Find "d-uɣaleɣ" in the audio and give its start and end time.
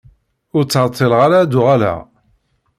1.51-1.99